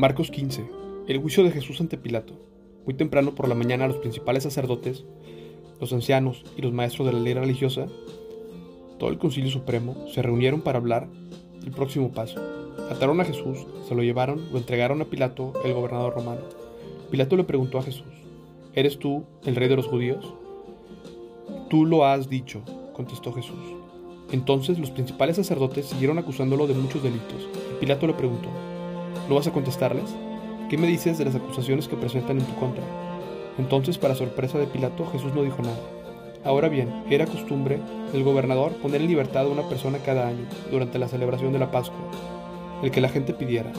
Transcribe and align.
Marcos 0.00 0.30
15. 0.30 0.64
El 1.08 1.18
juicio 1.18 1.42
de 1.42 1.50
Jesús 1.50 1.80
ante 1.80 1.98
Pilato. 1.98 2.32
Muy 2.84 2.94
temprano 2.94 3.34
por 3.34 3.48
la 3.48 3.56
mañana 3.56 3.88
los 3.88 3.96
principales 3.96 4.44
sacerdotes, 4.44 5.04
los 5.80 5.92
ancianos 5.92 6.44
y 6.56 6.62
los 6.62 6.72
maestros 6.72 7.08
de 7.08 7.14
la 7.14 7.18
ley 7.18 7.34
religiosa, 7.34 7.88
todo 9.00 9.10
el 9.10 9.18
concilio 9.18 9.50
supremo, 9.50 10.06
se 10.06 10.22
reunieron 10.22 10.60
para 10.60 10.78
hablar 10.78 11.08
del 11.60 11.72
próximo 11.72 12.12
paso. 12.12 12.40
Ataron 12.92 13.20
a 13.20 13.24
Jesús, 13.24 13.66
se 13.88 13.96
lo 13.96 14.04
llevaron, 14.04 14.52
lo 14.52 14.58
entregaron 14.58 15.02
a 15.02 15.06
Pilato, 15.06 15.52
el 15.64 15.74
gobernador 15.74 16.14
romano. 16.14 16.42
Pilato 17.10 17.36
le 17.36 17.42
preguntó 17.42 17.78
a 17.78 17.82
Jesús, 17.82 18.06
¿eres 18.74 19.00
tú 19.00 19.24
el 19.46 19.56
rey 19.56 19.68
de 19.68 19.74
los 19.74 19.88
judíos? 19.88 20.32
Tú 21.70 21.86
lo 21.86 22.04
has 22.04 22.30
dicho, 22.30 22.62
contestó 22.92 23.32
Jesús. 23.32 23.74
Entonces 24.30 24.78
los 24.78 24.92
principales 24.92 25.34
sacerdotes 25.34 25.86
siguieron 25.86 26.18
acusándolo 26.18 26.68
de 26.68 26.74
muchos 26.74 27.02
delitos. 27.02 27.48
Pilato 27.80 28.06
le 28.06 28.14
preguntó, 28.14 28.48
¿No 29.28 29.34
vas 29.34 29.46
a 29.46 29.52
contestarles? 29.52 30.06
¿Qué 30.70 30.78
me 30.78 30.86
dices 30.86 31.18
de 31.18 31.26
las 31.26 31.34
acusaciones 31.34 31.86
que 31.86 31.96
presentan 31.96 32.38
en 32.38 32.46
tu 32.46 32.54
contra? 32.54 32.82
Entonces, 33.58 33.98
para 33.98 34.14
sorpresa 34.14 34.58
de 34.58 34.66
Pilato, 34.66 35.04
Jesús 35.06 35.34
no 35.34 35.42
dijo 35.42 35.60
nada. 35.60 35.76
Ahora 36.44 36.70
bien, 36.70 37.04
era 37.10 37.26
costumbre 37.26 37.78
del 38.12 38.24
gobernador 38.24 38.72
poner 38.76 39.02
en 39.02 39.08
libertad 39.08 39.44
a 39.44 39.50
una 39.50 39.68
persona 39.68 39.98
cada 39.98 40.26
año, 40.28 40.46
durante 40.70 40.98
la 40.98 41.08
celebración 41.08 41.52
de 41.52 41.58
la 41.58 41.70
Pascua, 41.70 41.98
el 42.82 42.90
que 42.90 43.02
la 43.02 43.10
gente 43.10 43.34
pidiera. 43.34 43.70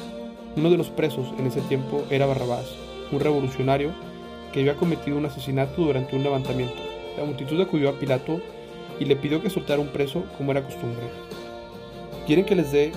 Uno 0.56 0.70
de 0.70 0.78
los 0.78 0.90
presos 0.90 1.34
en 1.40 1.48
ese 1.48 1.62
tiempo 1.62 2.04
era 2.12 2.28
Barrabás, 2.28 2.68
un 3.12 3.20
revolucionario 3.20 3.90
que 4.54 4.60
había 4.60 4.76
cometido 4.76 5.18
un 5.18 5.26
asesinato 5.26 5.82
durante 5.82 6.16
un 6.16 6.22
levantamiento. 6.22 6.78
La 7.18 7.26
multitud 7.26 7.60
acudió 7.60 7.90
a 7.90 7.98
Pilato 7.98 8.40
y 9.00 9.06
le 9.06 9.16
pidió 9.16 9.42
que 9.42 9.50
soltara 9.50 9.82
un 9.82 9.88
preso 9.88 10.26
como 10.38 10.52
era 10.52 10.64
costumbre. 10.64 11.08
¿Quieren 12.28 12.46
que 12.46 12.56
les 12.56 12.72
dé 12.72 12.92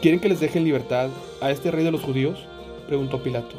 ¿Quieren 0.00 0.20
que 0.20 0.28
les 0.28 0.38
deje 0.38 0.58
en 0.58 0.64
libertad 0.64 1.10
a 1.40 1.50
este 1.50 1.72
rey 1.72 1.84
de 1.84 1.90
los 1.90 2.02
judíos? 2.02 2.46
preguntó 2.86 3.20
Pilato, 3.20 3.56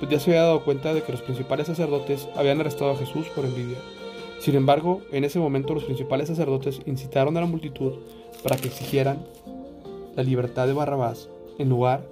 pues 0.00 0.10
ya 0.10 0.18
se 0.18 0.30
había 0.30 0.42
dado 0.42 0.64
cuenta 0.64 0.92
de 0.92 1.02
que 1.02 1.12
los 1.12 1.22
principales 1.22 1.68
sacerdotes 1.68 2.28
habían 2.34 2.60
arrestado 2.60 2.90
a 2.90 2.96
Jesús 2.96 3.28
por 3.28 3.44
envidia. 3.44 3.78
Sin 4.40 4.56
embargo, 4.56 5.02
en 5.12 5.22
ese 5.22 5.38
momento 5.38 5.72
los 5.72 5.84
principales 5.84 6.26
sacerdotes 6.26 6.80
incitaron 6.86 7.36
a 7.36 7.40
la 7.40 7.46
multitud 7.46 7.92
para 8.42 8.56
que 8.56 8.66
exigieran 8.66 9.24
la 10.16 10.24
libertad 10.24 10.66
de 10.66 10.72
Barrabás 10.72 11.28
en 11.58 11.68
lugar 11.68 12.04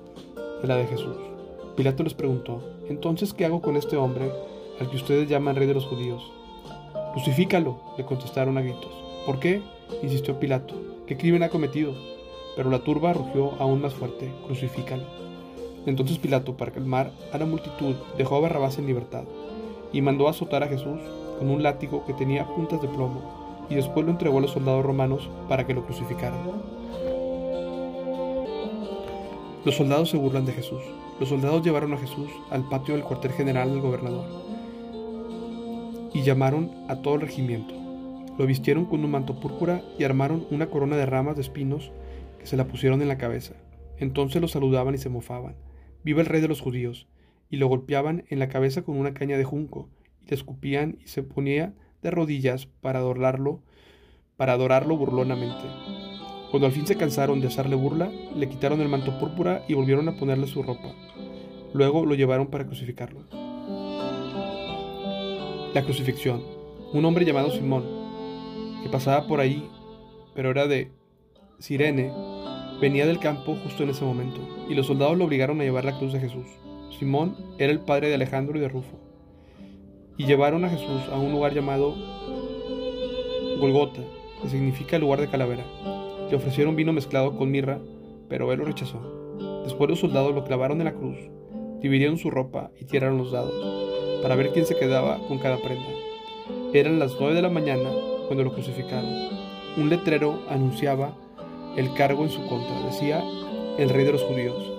de 0.62 0.68
la 0.68 0.76
de 0.76 0.86
Jesús. 0.86 1.16
Pilato 1.76 2.04
les 2.04 2.14
preguntó, 2.14 2.62
entonces, 2.88 3.34
¿qué 3.34 3.44
hago 3.44 3.60
con 3.60 3.76
este 3.76 3.96
hombre 3.96 4.30
al 4.78 4.88
que 4.88 4.96
ustedes 4.96 5.28
llaman 5.28 5.56
rey 5.56 5.66
de 5.66 5.74
los 5.74 5.86
judíos? 5.86 6.22
Crucifícalo, 7.12 7.80
le 7.98 8.04
contestaron 8.04 8.56
a 8.56 8.62
gritos. 8.62 8.92
¿Por 9.26 9.40
qué? 9.40 9.62
insistió 10.00 10.38
Pilato. 10.38 10.76
¿Qué 11.08 11.16
crimen 11.16 11.42
ha 11.42 11.48
cometido? 11.48 12.17
Pero 12.58 12.70
la 12.70 12.80
turba 12.80 13.12
rugió 13.12 13.52
aún 13.60 13.80
más 13.80 13.94
fuerte, 13.94 14.32
crucifícalo. 14.44 15.04
Entonces 15.86 16.18
Pilato, 16.18 16.56
para 16.56 16.72
calmar 16.72 17.12
a 17.32 17.38
la 17.38 17.46
multitud, 17.46 17.94
dejó 18.16 18.34
a 18.34 18.40
Barrabás 18.40 18.78
en 18.78 18.88
libertad 18.88 19.22
y 19.92 20.02
mandó 20.02 20.28
azotar 20.28 20.64
a 20.64 20.66
Jesús 20.66 20.98
con 21.38 21.50
un 21.50 21.62
látigo 21.62 22.04
que 22.04 22.14
tenía 22.14 22.48
puntas 22.48 22.82
de 22.82 22.88
plomo 22.88 23.66
y 23.70 23.76
después 23.76 24.04
lo 24.04 24.10
entregó 24.10 24.38
a 24.38 24.40
los 24.40 24.50
soldados 24.50 24.84
romanos 24.84 25.30
para 25.48 25.68
que 25.68 25.72
lo 25.72 25.84
crucificaran. 25.84 26.40
Los 29.64 29.76
soldados 29.76 30.10
se 30.10 30.16
burlan 30.16 30.44
de 30.44 30.52
Jesús. 30.52 30.82
Los 31.20 31.28
soldados 31.28 31.62
llevaron 31.62 31.92
a 31.92 31.98
Jesús 31.98 32.28
al 32.50 32.68
patio 32.68 32.94
del 32.94 33.04
cuartel 33.04 33.30
general 33.30 33.70
del 33.70 33.82
gobernador 33.82 34.24
y 36.12 36.22
llamaron 36.22 36.72
a 36.88 36.96
todo 36.96 37.14
el 37.14 37.20
regimiento. 37.20 37.72
Lo 38.36 38.46
vistieron 38.46 38.84
con 38.84 39.04
un 39.04 39.12
manto 39.12 39.38
púrpura 39.38 39.80
y 39.96 40.02
armaron 40.02 40.44
una 40.50 40.66
corona 40.66 40.96
de 40.96 41.06
ramas 41.06 41.36
de 41.36 41.42
espinos 41.42 41.92
que 42.38 42.46
se 42.46 42.56
la 42.56 42.66
pusieron 42.66 43.02
en 43.02 43.08
la 43.08 43.18
cabeza. 43.18 43.54
Entonces 43.98 44.40
lo 44.40 44.48
saludaban 44.48 44.94
y 44.94 44.98
se 44.98 45.08
mofaban. 45.08 45.56
Viva 46.04 46.20
el 46.20 46.26
rey 46.26 46.40
de 46.40 46.48
los 46.48 46.60
judíos. 46.60 47.08
Y 47.50 47.56
lo 47.56 47.66
golpeaban 47.66 48.24
en 48.28 48.38
la 48.38 48.48
cabeza 48.48 48.82
con 48.82 48.96
una 48.96 49.14
caña 49.14 49.38
de 49.38 49.44
junco, 49.44 49.88
y 50.22 50.28
le 50.28 50.36
escupían 50.36 50.98
y 51.02 51.08
se 51.08 51.22
ponía 51.22 51.74
de 52.02 52.10
rodillas 52.10 52.66
para 52.66 52.98
adorarlo, 52.98 53.62
para 54.36 54.52
adorarlo 54.52 54.96
burlonamente. 54.96 55.64
Cuando 56.50 56.66
al 56.66 56.72
fin 56.72 56.86
se 56.86 56.96
cansaron 56.96 57.40
de 57.40 57.48
hacerle 57.48 57.76
burla, 57.76 58.10
le 58.34 58.48
quitaron 58.48 58.80
el 58.80 58.88
manto 58.88 59.18
púrpura 59.18 59.64
y 59.68 59.74
volvieron 59.74 60.08
a 60.08 60.16
ponerle 60.16 60.46
su 60.46 60.62
ropa. 60.62 60.94
Luego 61.74 62.06
lo 62.06 62.14
llevaron 62.14 62.46
para 62.46 62.66
crucificarlo. 62.66 63.20
La 65.74 65.82
crucifixión. 65.84 66.42
Un 66.94 67.04
hombre 67.04 67.26
llamado 67.26 67.50
Simón, 67.50 67.84
que 68.82 68.88
pasaba 68.88 69.26
por 69.26 69.40
ahí, 69.40 69.68
pero 70.34 70.50
era 70.50 70.66
de 70.66 70.90
Sirene, 71.58 72.10
venía 72.80 73.06
del 73.06 73.18
campo 73.18 73.56
justo 73.62 73.82
en 73.82 73.90
ese 73.90 74.04
momento, 74.04 74.40
y 74.68 74.74
los 74.74 74.86
soldados 74.86 75.16
lo 75.16 75.24
obligaron 75.24 75.60
a 75.60 75.64
llevar 75.64 75.84
la 75.84 75.98
cruz 75.98 76.12
de 76.12 76.20
Jesús. 76.20 76.46
Simón 76.98 77.36
era 77.58 77.72
el 77.72 77.80
padre 77.80 78.08
de 78.08 78.14
Alejandro 78.14 78.58
y 78.58 78.60
de 78.60 78.68
Rufo. 78.68 78.98
Y 80.16 80.26
llevaron 80.26 80.64
a 80.64 80.68
Jesús 80.68 81.02
a 81.12 81.18
un 81.18 81.32
lugar 81.32 81.54
llamado 81.54 81.94
Golgota, 83.60 84.00
que 84.42 84.48
significa 84.48 84.98
lugar 84.98 85.20
de 85.20 85.28
calavera. 85.28 85.64
Le 86.30 86.36
ofrecieron 86.36 86.76
vino 86.76 86.92
mezclado 86.92 87.36
con 87.36 87.50
mirra, 87.50 87.78
pero 88.28 88.52
él 88.52 88.58
lo 88.58 88.64
rechazó. 88.64 89.00
Después 89.64 89.90
los 89.90 90.00
soldados 90.00 90.34
lo 90.34 90.44
clavaron 90.44 90.80
en 90.80 90.86
la 90.86 90.94
cruz, 90.94 91.18
dividieron 91.80 92.18
su 92.18 92.30
ropa 92.30 92.70
y 92.80 92.84
tiraron 92.84 93.18
los 93.18 93.32
dados, 93.32 94.22
para 94.22 94.34
ver 94.34 94.50
quién 94.50 94.66
se 94.66 94.76
quedaba 94.76 95.18
con 95.28 95.38
cada 95.38 95.58
prenda. 95.58 95.88
Eran 96.72 96.98
las 96.98 97.16
nueve 97.18 97.34
de 97.34 97.42
la 97.42 97.48
mañana 97.48 97.90
cuando 98.26 98.44
lo 98.44 98.52
crucificaron. 98.52 99.28
Un 99.76 99.88
letrero 99.88 100.42
anunciaba 100.48 101.14
el 101.78 101.94
cargo 101.94 102.24
en 102.24 102.30
su 102.30 102.44
contra, 102.48 102.82
decía 102.86 103.22
el 103.78 103.88
rey 103.88 104.04
de 104.04 104.10
los 104.10 104.24
judíos. 104.24 104.72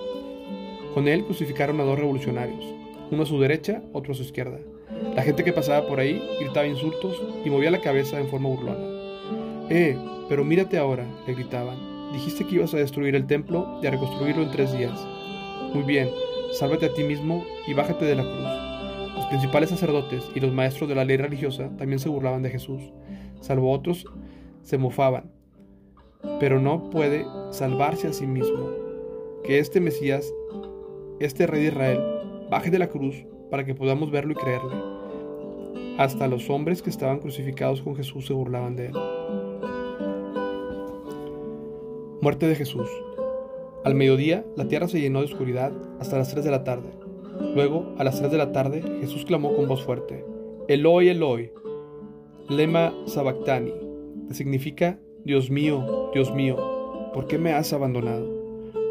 Con 0.94 1.08
él 1.08 1.24
crucificaron 1.24 1.80
a 1.80 1.86
dos 1.86 1.98
revolucionarios, 1.98 2.66
uno 3.10 3.24
a 3.24 3.26
su 3.26 3.40
derecha, 3.40 3.82
otro 3.94 4.12
a 4.12 4.16
su 4.16 4.24
izquierda. 4.24 4.60
La 5.16 5.24
gente 5.24 5.46
que 5.46 5.54
pasaba 5.54 5.88
por 5.88 6.02
ahí 6.02 6.22
gritaba 6.42 6.68
insultos 6.68 7.22
y 7.46 7.50
movía 7.50 7.72
la 7.72 7.80
cabeza 7.80 8.20
en 8.20 8.28
forma 8.28 8.50
burlona. 8.50 8.86
¡Eh! 9.70 9.98
Pero 10.28 10.44
mírate 10.44 10.78
ahora, 10.78 11.06
le 11.26 11.36
gritaban. 11.36 12.12
Dijiste 12.12 12.46
que 12.46 12.56
ibas 12.56 12.74
a 12.74 12.78
destruir 12.78 13.16
el 13.16 13.28
templo 13.28 13.80
y 13.82 13.88
a 13.88 13.92
reconstruirlo 13.92 14.44
en 14.44 14.52
tres 14.52 14.78
días. 14.78 15.00
Muy 15.74 15.84
bien, 15.84 16.10
sálvate 16.52 16.88
a 16.88 16.94
ti 16.94 17.04
mismo 17.06 17.46
y 17.66 17.74
bájate 17.74 18.04
de 18.04 18.16
la 18.16 18.24
cruz. 18.24 19.16
Los 19.16 19.26
principales 19.28 19.70
sacerdotes 19.70 20.30
y 20.36 20.42
los 20.42 20.52
maestros 20.52 20.90
de 20.90 20.96
la 20.96 21.06
ley 21.06 21.16
religiosa 21.16 21.70
también 21.78 22.00
se 22.00 22.10
burlaban 22.10 22.42
de 22.42 22.50
Jesús, 22.50 22.82
salvo 23.40 23.72
otros 23.72 24.06
se 24.64 24.78
mofaban 24.78 25.39
pero 26.40 26.60
no 26.60 26.90
puede 26.90 27.26
salvarse 27.52 28.08
a 28.08 28.14
sí 28.14 28.28
mismo. 28.28 28.70
Que 29.44 29.60
este 29.60 29.80
Mesías, 29.80 30.34
este 31.20 31.48
Rey 31.48 31.62
de 31.62 31.68
Israel, 31.68 32.02
baje 32.50 32.70
de 32.70 32.80
la 32.80 32.90
cruz 32.90 33.26
para 33.50 33.66
que 33.66 33.76
podamos 33.76 34.12
verlo 34.12 34.34
y 34.34 34.36
creerle. 34.36 34.76
Hasta 35.98 36.28
los 36.28 36.50
hombres 36.50 36.82
que 36.82 36.90
estaban 36.90 37.20
crucificados 37.20 37.82
con 37.82 37.96
Jesús 37.96 38.26
se 38.26 38.34
burlaban 38.34 38.76
de 38.76 38.88
él. 38.88 38.94
Muerte 42.22 42.48
de 42.48 42.56
Jesús. 42.56 42.90
Al 43.84 43.96
mediodía, 43.96 44.46
la 44.56 44.68
tierra 44.68 44.88
se 44.88 45.00
llenó 45.00 45.20
de 45.20 45.26
oscuridad 45.26 45.72
hasta 46.00 46.18
las 46.18 46.30
3 46.32 46.44
de 46.44 46.52
la 46.52 46.64
tarde. 46.64 46.90
Luego, 47.56 47.94
a 47.98 48.04
las 48.04 48.20
3 48.20 48.32
de 48.32 48.38
la 48.38 48.52
tarde, 48.52 48.82
Jesús 49.00 49.24
clamó 49.26 49.56
con 49.56 49.68
voz 49.68 49.84
fuerte, 49.84 50.26
Eloi, 50.68 51.10
Eloi, 51.10 51.52
lema 52.50 52.94
sabactani, 53.06 53.74
que 54.28 54.34
significa 54.34 55.00
Dios 55.30 55.52
mío, 55.52 56.10
Dios 56.12 56.34
mío, 56.34 56.58
¿por 57.14 57.28
qué 57.28 57.38
me 57.38 57.52
has 57.52 57.72
abandonado? 57.72 58.28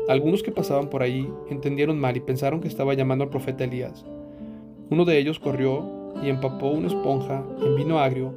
Algunos 0.09 0.44
que 0.44 0.53
pasaban 0.53 0.88
por 0.88 1.03
allí 1.03 1.28
entendieron 1.50 1.99
mal 1.99 2.16
y 2.16 2.21
pensaron 2.21 2.60
que 2.60 2.69
estaba 2.69 2.94
llamando 2.94 3.25
al 3.25 3.31
profeta 3.31 3.65
Elías. 3.65 4.06
Uno 4.88 5.04
de 5.04 5.19
ellos 5.19 5.41
corrió 5.41 6.15
y 6.22 6.28
empapó 6.28 6.69
una 6.69 6.87
esponja 6.87 7.44
en 7.60 7.75
vino 7.75 7.99
agrio 7.99 8.34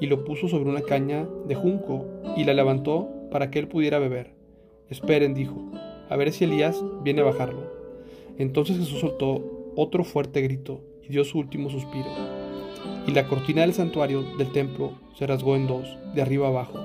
y 0.00 0.06
lo 0.06 0.24
puso 0.24 0.48
sobre 0.48 0.68
una 0.68 0.80
caña 0.80 1.28
de 1.46 1.54
junco 1.54 2.06
y 2.36 2.42
la 2.42 2.54
levantó 2.54 3.08
para 3.30 3.52
que 3.52 3.60
él 3.60 3.68
pudiera 3.68 4.00
beber. 4.00 4.32
Esperen, 4.90 5.32
dijo, 5.32 5.70
a 6.08 6.16
ver 6.16 6.32
si 6.32 6.46
Elías 6.46 6.82
viene 7.04 7.20
a 7.20 7.26
bajarlo. 7.26 7.70
Entonces 8.36 8.78
Jesús 8.78 8.98
soltó 8.98 9.70
otro 9.76 10.02
fuerte 10.02 10.40
grito 10.40 10.80
y 11.04 11.12
dio 11.12 11.22
su 11.22 11.38
último 11.38 11.70
suspiro. 11.70 12.10
Y 13.06 13.12
la 13.12 13.28
cortina 13.28 13.60
del 13.60 13.74
santuario 13.74 14.24
del 14.38 14.50
templo 14.50 14.98
se 15.16 15.24
rasgó 15.24 15.54
en 15.54 15.68
dos, 15.68 15.86
de 16.16 16.22
arriba 16.22 16.48
abajo. 16.48 16.80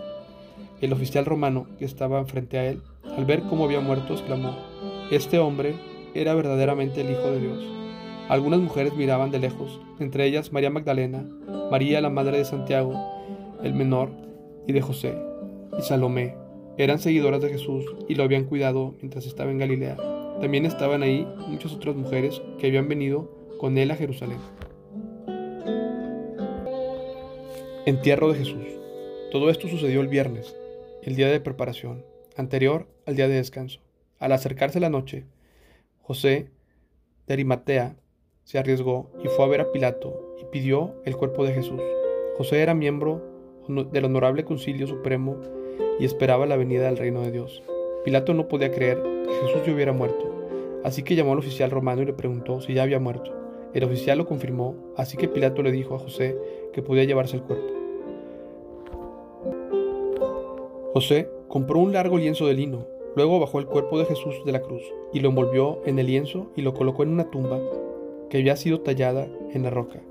El 0.81 0.93
oficial 0.93 1.25
romano 1.25 1.67
que 1.77 1.85
estaba 1.85 2.23
frente 2.25 2.57
a 2.57 2.65
él, 2.65 2.81
al 3.17 3.25
ver 3.25 3.41
cómo 3.43 3.65
había 3.65 3.81
muerto, 3.81 4.13
exclamó, 4.13 4.55
Este 5.11 5.37
hombre 5.37 5.75
era 6.13 6.33
verdaderamente 6.33 7.01
el 7.01 7.11
Hijo 7.11 7.31
de 7.31 7.39
Dios. 7.41 7.63
Algunas 8.29 8.59
mujeres 8.59 8.93
miraban 8.95 9.31
de 9.31 9.39
lejos, 9.39 9.81
entre 9.99 10.25
ellas 10.25 10.53
María 10.53 10.69
Magdalena, 10.69 11.25
María 11.69 11.99
la 11.99 12.09
madre 12.09 12.37
de 12.37 12.45
Santiago, 12.45 12.93
el 13.63 13.73
menor, 13.73 14.11
y 14.67 14.71
de 14.71 14.81
José, 14.81 15.17
y 15.77 15.81
Salomé. 15.81 16.35
Eran 16.77 16.99
seguidoras 16.99 17.41
de 17.41 17.49
Jesús 17.49 17.83
y 18.07 18.15
lo 18.15 18.23
habían 18.23 18.45
cuidado 18.45 18.95
mientras 19.01 19.25
estaba 19.25 19.51
en 19.51 19.57
Galilea. 19.57 19.97
También 20.39 20.65
estaban 20.65 21.03
ahí 21.03 21.27
muchas 21.47 21.73
otras 21.73 21.95
mujeres 21.95 22.41
que 22.59 22.67
habían 22.67 22.87
venido 22.87 23.29
con 23.57 23.77
él 23.77 23.91
a 23.91 23.95
Jerusalén. 23.95 24.37
Entierro 27.85 28.31
de 28.31 28.37
Jesús. 28.37 28.63
Todo 29.31 29.49
esto 29.49 29.67
sucedió 29.67 30.01
el 30.01 30.07
viernes, 30.07 30.55
el 31.03 31.15
día 31.15 31.27
de 31.29 31.39
preparación, 31.39 32.05
anterior 32.35 32.87
al 33.05 33.15
día 33.15 33.27
de 33.27 33.35
descanso. 33.35 33.79
Al 34.19 34.31
acercarse 34.31 34.79
la 34.79 34.89
noche, 34.89 35.25
José 36.01 36.49
de 37.27 37.33
Arimatea 37.33 37.95
se 38.43 38.59
arriesgó 38.59 39.09
y 39.23 39.27
fue 39.27 39.45
a 39.45 39.47
ver 39.47 39.61
a 39.61 39.71
Pilato 39.71 40.35
y 40.41 40.45
pidió 40.45 40.95
el 41.05 41.15
cuerpo 41.15 41.45
de 41.45 41.53
Jesús. 41.53 41.81
José 42.37 42.61
era 42.61 42.73
miembro 42.73 43.21
del 43.67 44.05
honorable 44.05 44.43
concilio 44.43 44.87
supremo 44.87 45.37
y 45.99 46.05
esperaba 46.05 46.45
la 46.45 46.57
venida 46.57 46.85
del 46.85 46.97
reino 46.97 47.21
de 47.21 47.31
Dios. 47.31 47.63
Pilato 48.03 48.33
no 48.33 48.47
podía 48.47 48.71
creer 48.71 49.01
que 49.01 49.33
Jesús 49.45 49.65
ya 49.65 49.73
hubiera 49.73 49.93
muerto, 49.93 50.49
así 50.83 51.03
que 51.03 51.15
llamó 51.15 51.33
al 51.33 51.39
oficial 51.39 51.71
romano 51.71 52.01
y 52.01 52.05
le 52.05 52.13
preguntó 52.13 52.61
si 52.61 52.73
ya 52.73 52.83
había 52.83 52.99
muerto. 52.99 53.31
El 53.73 53.83
oficial 53.83 54.17
lo 54.17 54.25
confirmó, 54.25 54.75
así 54.97 55.15
que 55.15 55.27
Pilato 55.27 55.61
le 55.61 55.71
dijo 55.71 55.95
a 55.95 55.99
José 55.99 56.35
que 56.73 56.81
podía 56.81 57.03
llevarse 57.03 57.35
el 57.37 57.43
cuerpo. 57.43 57.78
José 60.99 61.29
compró 61.47 61.79
un 61.79 61.93
largo 61.93 62.17
lienzo 62.17 62.45
de 62.45 62.55
lino, 62.55 62.85
luego 63.15 63.39
bajó 63.39 63.59
el 63.59 63.67
cuerpo 63.67 63.97
de 63.97 64.03
Jesús 64.03 64.35
de 64.45 64.51
la 64.51 64.61
cruz 64.61 64.81
y 65.13 65.21
lo 65.21 65.29
envolvió 65.29 65.81
en 65.85 65.97
el 65.97 66.07
lienzo 66.07 66.51
y 66.57 66.61
lo 66.61 66.73
colocó 66.73 67.03
en 67.03 67.09
una 67.13 67.31
tumba 67.31 67.57
que 68.29 68.39
había 68.39 68.57
sido 68.57 68.81
tallada 68.81 69.29
en 69.53 69.63
la 69.63 69.69
roca. 69.69 70.01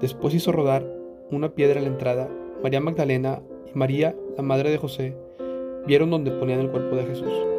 Después 0.00 0.32
hizo 0.32 0.52
rodar 0.52 0.86
una 1.32 1.56
piedra 1.56 1.80
a 1.80 1.82
la 1.82 1.88
entrada. 1.88 2.30
María 2.62 2.78
Magdalena 2.78 3.42
y 3.66 3.76
María, 3.76 4.14
la 4.36 4.44
madre 4.44 4.70
de 4.70 4.78
José, 4.78 5.16
vieron 5.88 6.10
donde 6.10 6.30
ponían 6.30 6.60
el 6.60 6.70
cuerpo 6.70 6.94
de 6.94 7.06
Jesús. 7.06 7.51